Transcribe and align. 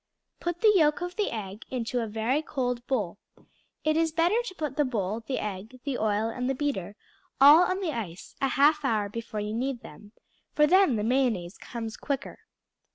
Put 0.39 0.61
the 0.61 0.73
yolk 0.75 1.01
of 1.01 1.15
the 1.15 1.29
egg 1.29 1.63
into 1.69 2.01
a 2.01 2.07
very 2.07 2.41
cold 2.41 2.83
bowl; 2.87 3.19
it 3.83 3.95
is 3.95 4.11
better 4.11 4.41
to 4.45 4.55
put 4.55 4.75
the 4.75 4.83
bowl, 4.83 5.19
the 5.19 5.37
egg, 5.37 5.79
the 5.83 5.95
oil, 5.99 6.27
and 6.27 6.49
the 6.49 6.55
beater 6.55 6.95
all 7.39 7.61
on 7.65 7.81
the 7.81 7.91
ice 7.93 8.35
a 8.41 8.47
half 8.47 8.83
hour 8.83 9.09
before 9.09 9.41
you 9.41 9.53
need 9.53 9.81
them, 9.81 10.13
for 10.53 10.65
then 10.65 10.95
the 10.95 11.03
mayonnaise 11.03 11.59
comes 11.59 11.97
quicker. 11.97 12.39